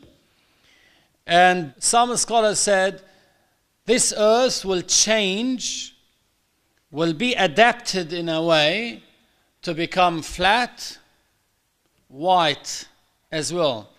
[1.25, 3.03] And some scholars said
[3.85, 5.95] this earth will change,
[6.91, 9.01] will be adapted in a way
[9.61, 10.97] to become flat,
[12.09, 12.85] white
[13.31, 13.91] as well.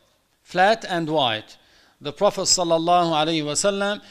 [0.42, 1.56] Flat and white.
[2.02, 4.02] The Prophet ﷺ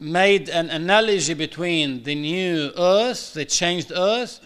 [0.00, 4.40] made an analogy between the new earth, the changed earth,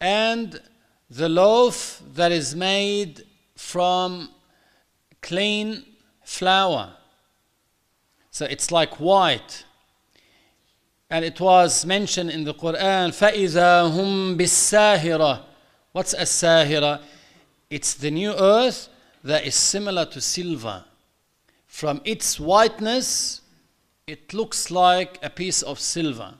[0.00, 0.60] and
[1.09, 3.23] the loaf that is made
[3.55, 4.29] from
[5.21, 5.85] clean
[6.23, 6.93] flour.
[8.31, 9.63] So it's like white.
[11.09, 15.43] And it was mentioned in the Quran, فَإِذَا هُمْ بِالسَّاهِرَةِ
[15.91, 17.01] What's a sahira?
[17.69, 18.89] It's the new earth
[19.23, 20.83] that is similar to silver.
[21.67, 23.41] From its whiteness,
[24.05, 26.33] it looks like a piece of silver.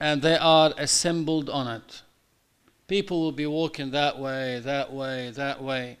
[0.00, 2.02] And they are assembled on it.
[2.89, 5.97] People will be walking that way, that way, that way.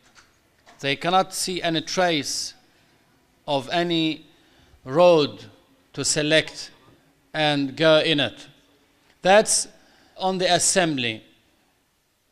[0.79, 2.55] They cannot see any trace
[3.47, 4.25] of any
[4.83, 5.45] road
[5.93, 6.71] to select
[7.31, 8.47] and go in it.
[9.21, 9.67] That's
[10.17, 11.23] on the assembly.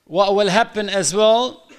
[0.05, 1.69] What will happen as well?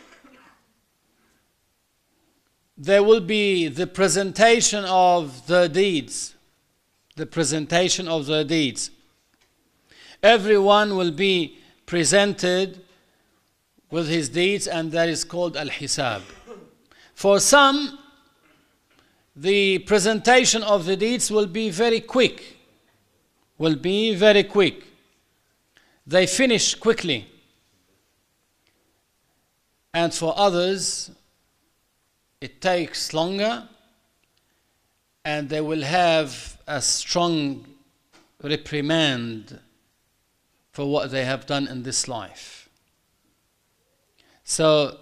[2.76, 6.36] There will be the presentation of the deeds.
[7.16, 8.92] The presentation of the deeds.
[10.22, 11.58] Everyone will be
[11.88, 12.84] presented
[13.90, 16.20] with his deeds, and that is called al hisab.
[17.14, 17.98] For some,
[19.34, 22.58] the presentation of the deeds will be very quick,
[23.56, 24.84] will be very quick.
[26.06, 27.26] They finish quickly.
[29.94, 31.10] And for others,
[32.42, 33.66] it takes longer
[35.24, 37.64] and they will have a strong
[38.42, 39.58] reprimand
[40.78, 42.68] for what they have done in this life.
[44.44, 44.96] So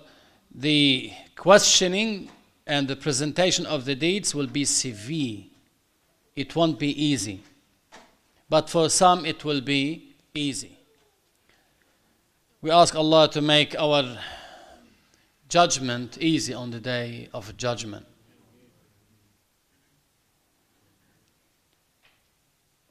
[0.50, 2.30] the questioning
[2.66, 5.42] and the presentation of the deeds will be severe.
[6.34, 7.42] It won't be easy.
[8.48, 10.78] But for some, it will be easy.
[12.62, 14.16] We ask Allah to make our
[15.50, 18.06] judgment easy on the day of judgment.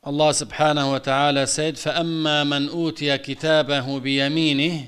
[0.05, 4.87] Allah subhanahu wa ta'ala said, فَأَمَّا مَنْ أُوتِيَ كِتَابَهُ بِيَمِينِهِ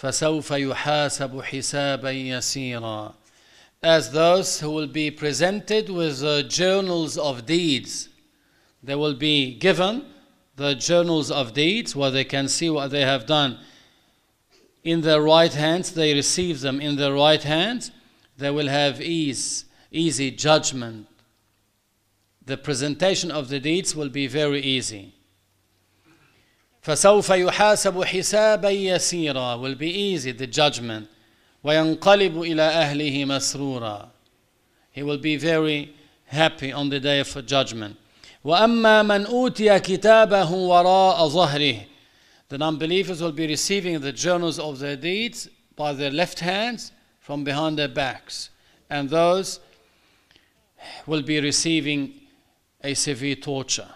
[0.00, 3.14] فَسَوْفَ يُحَاسَبُ حِسَابًا يَسِيرًا
[3.82, 8.08] as those who will be presented with the journals of deeds.
[8.82, 10.04] They will be given
[10.56, 13.58] the journals of deeds where they can see what they have done.
[14.82, 17.90] In their right hands, they receive them in their right hands.
[18.36, 21.06] They will have ease, easy judgment.
[22.44, 25.12] The presentation of the deeds will be very easy.
[26.82, 31.08] فسوف يحاسب حسابا يسيرا will be easy the judgment
[31.64, 34.08] وينقلب إلى أهله مسرورا
[34.92, 35.94] He will be very
[36.26, 37.96] happy on the day of judgment.
[38.44, 41.84] وأما من أوتي كتابه وراء ظهره
[42.48, 47.44] The non-believers will be receiving the journals of their deeds by their left hands from
[47.44, 48.48] behind their backs.
[48.88, 49.60] And those
[51.06, 52.14] will be receiving
[52.83, 53.89] a severe torture.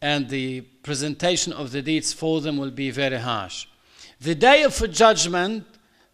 [0.00, 3.66] And the presentation of the deeds for them will be very harsh.
[4.20, 5.64] The day of judgment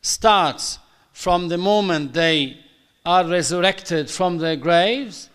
[0.01, 0.79] starts
[1.13, 2.59] from the moment they
[3.05, 5.29] are resurrected from their graves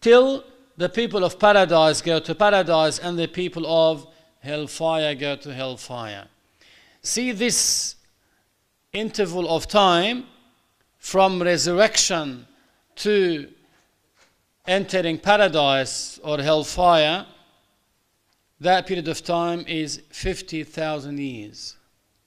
[0.00, 0.44] till
[0.76, 4.06] the people of paradise go to paradise and the people of
[4.40, 6.26] hellfire go to hellfire.
[7.02, 7.96] See this
[8.92, 10.24] interval of time
[10.98, 12.46] from resurrection
[12.96, 13.48] to
[14.65, 17.25] entering paradise or hellfire,
[18.59, 21.75] that period of time is 50,000 years.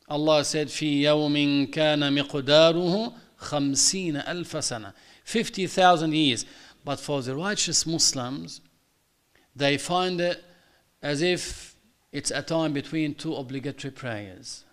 [0.08, 4.92] Allah said, في يوم كان مقداره خمسين ألف سنة
[5.24, 6.44] 50,000 years.
[6.84, 8.60] But for the righteous Muslims,
[9.54, 10.42] they find it
[11.02, 11.76] as if
[12.12, 14.64] it's a time between two obligatory prayers.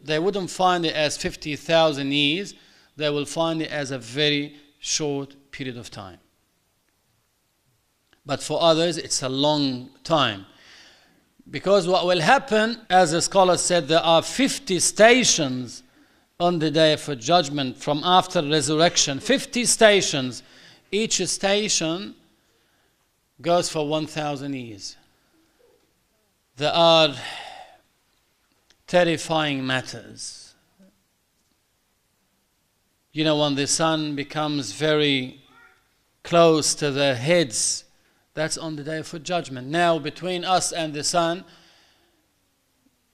[0.00, 2.54] They wouldn't find it as 50,000 years,
[2.96, 6.18] they will find it as a very short period of time.
[8.25, 10.45] But for others, it's a long time.
[11.49, 15.83] Because what will happen, as the scholar said, there are 50 stations
[16.39, 19.19] on the day of judgment from after resurrection.
[19.19, 20.43] 50 stations.
[20.91, 22.15] Each station
[23.41, 24.97] goes for 1,000 years.
[26.57, 27.15] There are
[28.87, 30.53] terrifying matters.
[33.13, 35.41] You know, when the sun becomes very
[36.23, 37.83] close to their heads,
[38.33, 39.67] that's on the day for judgment.
[39.67, 41.43] Now, between us and the sun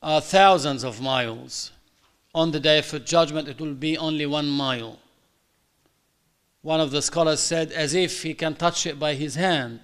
[0.02, 1.72] are thousands of miles.
[2.36, 5.00] On the day for judgment, it will be only one mile.
[6.62, 9.80] One of the scholars said, as if he can touch it by his hand.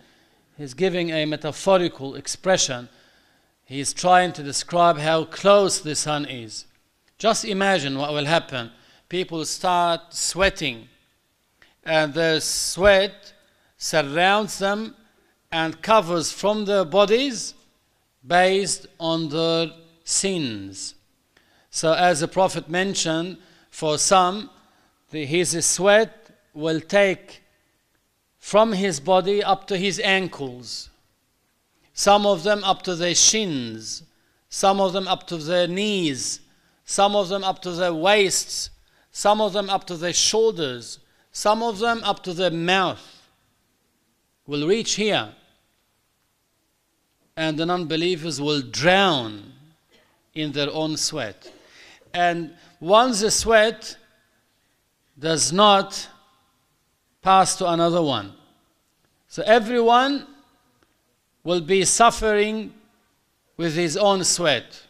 [0.57, 2.89] He's giving a metaphorical expression.
[3.65, 6.65] He's trying to describe how close the sun is.
[7.17, 8.71] Just imagine what will happen.
[9.09, 10.89] People start sweating,
[11.83, 13.33] and the sweat
[13.77, 14.95] surrounds them
[15.53, 17.53] and covers from their bodies
[18.25, 19.67] based on their
[20.03, 20.95] sins.
[21.69, 23.37] So, as the Prophet mentioned,
[23.69, 24.49] for some,
[25.11, 27.43] the, his sweat will take
[28.39, 30.89] from his body up to his ankles,
[31.93, 34.01] some of them up to their shins,
[34.49, 36.39] some of them up to their knees,
[36.83, 38.71] some of them up to their waists,
[39.11, 40.97] some of them up to their shoulders,
[41.31, 43.29] some of them up to their mouth.
[44.47, 45.33] Will reach here
[47.35, 49.53] and the non believers will drown
[50.33, 51.51] in their own sweat.
[52.13, 53.97] And once the sweat
[55.17, 56.07] does not
[57.21, 58.33] pass to another one,
[59.27, 60.27] so everyone
[61.43, 62.73] will be suffering
[63.57, 64.83] with his own sweat,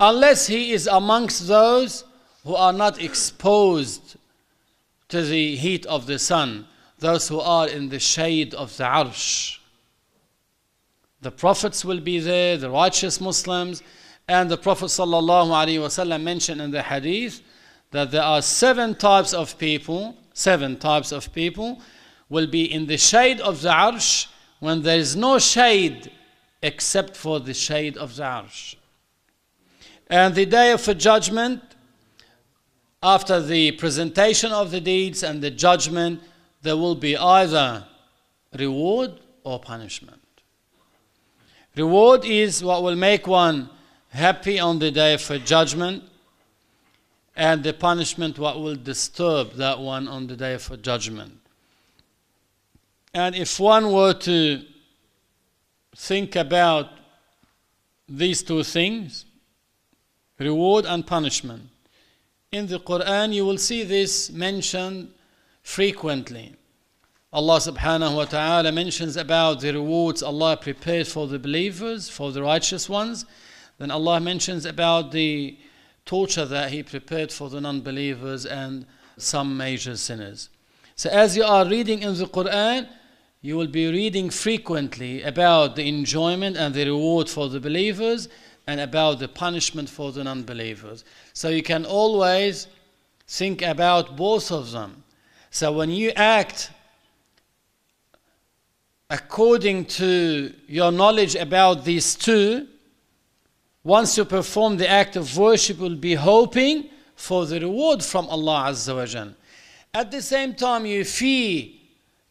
[0.00, 2.04] unless he is amongst those
[2.44, 4.16] who are not exposed
[5.08, 6.66] to the heat of the sun,
[6.98, 9.58] those who are in the shade of the arsh.
[11.24, 13.82] The prophets will be there, the righteous Muslims,
[14.28, 17.40] and the Prophet ﷺ mentioned in the hadith
[17.92, 21.80] that there are seven types of people, seven types of people
[22.28, 24.26] will be in the shade of the arsh
[24.60, 26.12] when there is no shade
[26.62, 28.74] except for the shade of the arsh.
[30.10, 31.62] And the day of judgment,
[33.02, 36.20] after the presentation of the deeds and the judgment,
[36.60, 37.86] there will be either
[38.58, 39.12] reward
[39.42, 40.20] or punishment.
[41.76, 43.68] Reward is what will make one
[44.10, 46.04] happy on the day of judgment,
[47.34, 51.40] and the punishment what will disturb that one on the day of judgment.
[53.12, 54.62] And if one were to
[55.96, 56.90] think about
[58.08, 59.24] these two things,
[60.38, 61.70] reward and punishment,
[62.52, 65.12] in the Quran you will see this mentioned
[65.62, 66.54] frequently.
[67.34, 72.40] Allah subhanahu wa ta'ala mentions about the rewards Allah prepared for the believers, for the
[72.40, 73.26] righteous ones.
[73.78, 75.58] Then Allah mentions about the
[76.06, 78.86] torture that He prepared for the non believers and
[79.18, 80.48] some major sinners.
[80.94, 82.88] So, as you are reading in the Quran,
[83.42, 88.28] you will be reading frequently about the enjoyment and the reward for the believers
[88.68, 91.04] and about the punishment for the non believers.
[91.32, 92.68] So, you can always
[93.26, 95.02] think about both of them.
[95.50, 96.70] So, when you act
[99.10, 102.66] according to your knowledge about these two,
[103.82, 108.70] once you perform the act of worship, will be hoping for the reward from Allah
[108.70, 109.34] Azza wa Jal.
[109.92, 111.68] At the same time, you fear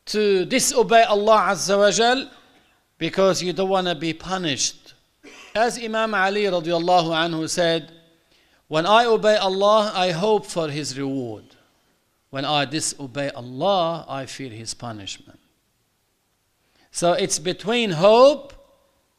[0.08, 2.30] to disobey Allah Azza wa Jal
[2.98, 4.94] because you don't want to be punished.
[5.56, 7.92] As Imam Ali radiallahu anhu said,
[8.68, 11.44] when I obey Allah, I hope for His reward.
[12.32, 15.40] When I disobey Allah, I fear His punishment.
[16.94, 18.54] So it's between hope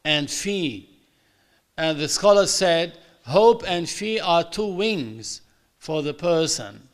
[0.04, 0.82] and fear.
[1.76, 5.40] And the scholar said, hope and fear are two wings
[5.78, 6.88] for the person.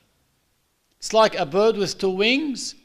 [0.96, 2.76] It's like a bird with two wings.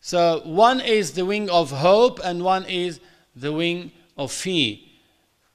[0.00, 3.00] So one is the wing of hope and one is
[3.34, 4.76] the wing of fear.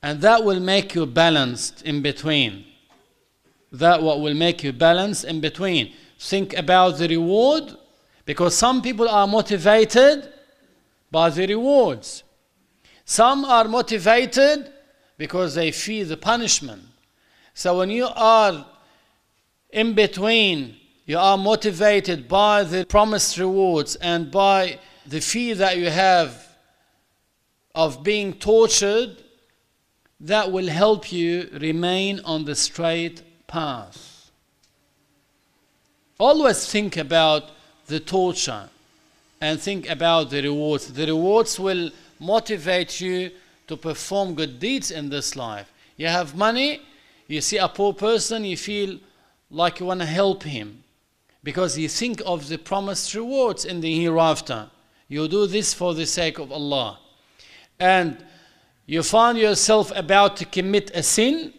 [0.04, 2.66] And that will make you balanced in between.
[3.72, 5.94] That what will make you balanced in between.
[6.20, 7.74] Think about the reward
[8.26, 10.34] because some people are motivated
[11.12, 12.24] by the rewards.
[13.06, 14.72] Some are motivated
[15.18, 16.84] because they fear the punishment.
[17.54, 18.66] So when you are
[19.72, 25.90] in between, you are motivated by the promised rewards and by the fear that you
[25.90, 26.48] have
[27.74, 29.24] of being tortured,
[30.20, 34.32] that will help you remain on the straight path.
[36.20, 37.52] Always think about
[37.88, 38.70] the torture
[39.42, 40.92] and think about the rewards.
[40.92, 43.32] The rewards will motivate you
[43.68, 45.72] to perform good deeds in this life.
[45.96, 46.82] You have money,
[47.28, 49.00] you see a poor person, you feel
[49.52, 50.84] like you want to help him
[51.44, 54.70] because you think of the promised rewards in the hereafter.
[55.08, 57.00] You do this for the sake of Allah.
[57.80, 58.18] And
[58.86, 61.54] you find yourself about to commit a sin,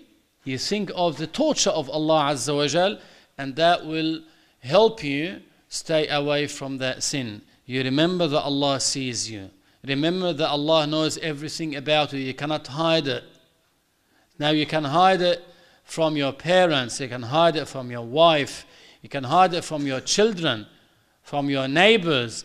[0.44, 2.98] you think of the torture of Allah Azza wa Jal,
[3.38, 4.20] and that will
[4.60, 7.42] help you stay away from that sin.
[7.70, 9.48] You remember that Allah sees you.
[9.84, 12.18] Remember that Allah knows everything about you.
[12.18, 13.22] You cannot hide it.
[14.40, 15.40] Now you can hide it
[15.84, 18.66] from your parents, you can hide it from your wife,
[19.02, 20.66] you can hide it from your children,
[21.22, 22.44] from your neighbors,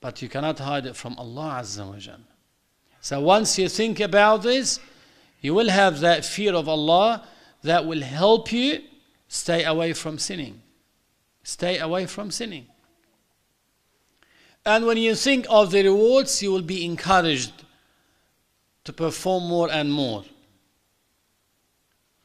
[0.00, 2.16] but you cannot hide it from Allah Azza wa.
[3.00, 4.80] So once you think about this,
[5.42, 7.24] you will have that fear of Allah
[7.62, 8.82] that will help you
[9.28, 10.60] stay away from sinning.
[11.44, 12.66] Stay away from sinning.
[14.66, 17.52] And when you think of the rewards, you will be encouraged
[18.84, 20.24] to perform more and more.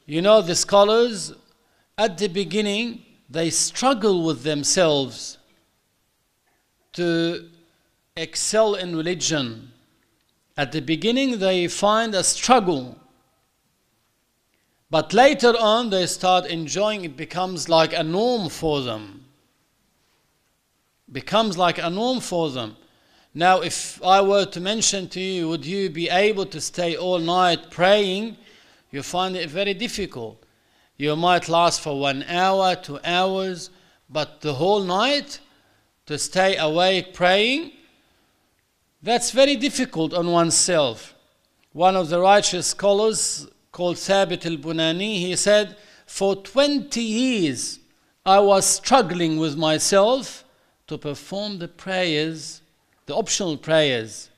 [0.06, 1.34] You know, the scholars
[1.98, 5.38] at the beginning they struggle with themselves
[6.94, 7.48] to
[8.18, 9.72] excel in religion.
[10.58, 12.98] At the beginning, they find a struggle.
[14.90, 19.26] But later on, they start enjoying it, becomes like a norm for them.
[21.12, 22.78] Becomes like a norm for them.
[23.34, 27.20] Now, if I were to mention to you, would you be able to stay all
[27.20, 28.38] night praying?
[28.91, 30.43] you find it very difficult.
[30.97, 33.70] You might last for one hour, two hours,
[34.10, 35.39] but the whole night
[36.07, 37.72] to stay awake praying,
[39.01, 41.16] that's very difficult on oneself.
[41.72, 47.80] One of the righteous scholars called Thabit al Bunani, he said, For 20 years
[48.26, 50.43] I was struggling with myself
[50.90, 52.62] to perform the prayers,
[53.06, 54.30] the optional prayers,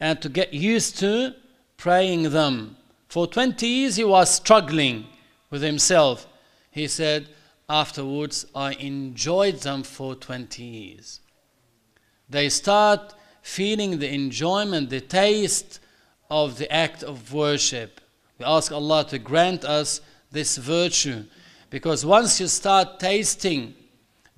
[0.00, 1.34] and to get used to
[1.76, 2.76] praying them.
[3.08, 5.06] For 20 years he was struggling
[5.50, 6.26] with himself.
[6.70, 7.28] He said,
[7.68, 11.20] Afterwards, I enjoyed them for 20 years.
[12.28, 15.80] They start feeling the enjoyment, the taste
[16.30, 18.00] of the act of worship.
[18.38, 21.24] We ask Allah to grant us this virtue
[21.70, 23.74] because once you start tasting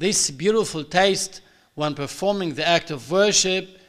[0.04, 1.40] this beautiful taste
[1.76, 3.80] when performing the act of worship,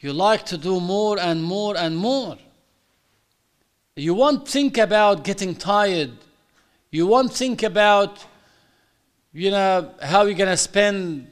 [0.00, 2.38] you like to do more and more and more.
[3.96, 6.12] You won't think about getting tired.
[6.90, 8.24] You won't think about,
[9.34, 11.30] you know, how you're going to spend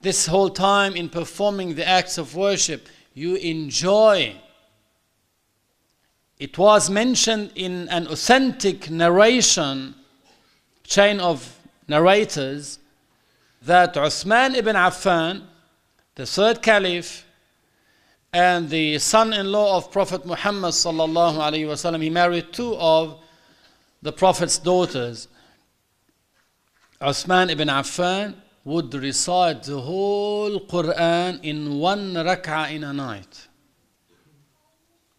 [0.00, 2.86] this whole time in performing the acts of worship.
[3.12, 4.36] You enjoy.
[6.38, 9.96] It was mentioned in an authentic narration,
[10.84, 11.58] chain of
[11.88, 12.79] narrators,
[13.62, 15.42] that Uthman ibn Affan,
[16.14, 17.26] the third caliph,
[18.32, 22.02] and the son-in-law of Prophet Muhammad sallallahu alaihi wasallam.
[22.02, 23.20] He married two of
[24.02, 25.28] the Prophet's daughters.
[27.00, 28.34] Uthman ibn Affan
[28.64, 33.48] would recite the whole Quran in one rak'ah in a night.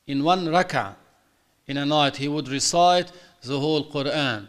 [0.07, 0.95] In one rak'ah
[1.67, 3.11] in a night, he would recite
[3.43, 4.47] the whole Quran.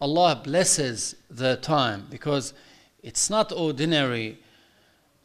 [0.00, 2.54] Allah blesses the time because
[3.02, 4.38] it's not ordinary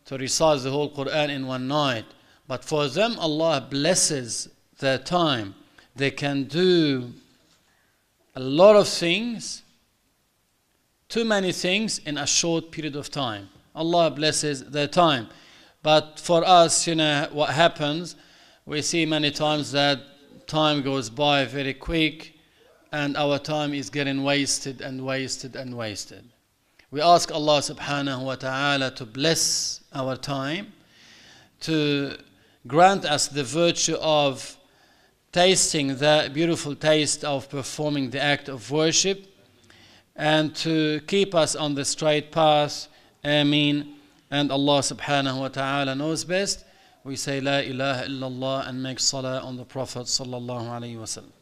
[0.05, 2.05] to recite the whole Quran in one night.
[2.47, 4.49] But for them, Allah blesses
[4.79, 5.53] their time.
[5.95, 7.13] They can do
[8.35, 9.63] a lot of things,
[11.09, 13.49] too many things in a short period of time.
[13.75, 15.27] Allah blesses their time.
[15.83, 18.15] But for us, you know, what happens,
[18.65, 19.99] we see many times that
[20.47, 22.33] time goes by very quick
[22.91, 26.23] and our time is getting wasted and wasted and wasted.
[26.89, 30.71] We ask Allah subhanahu wa ta'ala to bless our time,
[31.61, 32.17] to
[32.65, 34.55] grant us the virtue of
[35.33, 39.25] tasting the beautiful taste of performing the act of worship
[40.15, 42.87] and to keep us on the straight path.
[43.21, 43.95] Ameen.
[44.31, 46.63] And Allah subhanahu wa ta'ala knows best.
[47.03, 51.36] We say La ilaha illallah and make salah on the Prophet sallallahu alayhi wa sallam.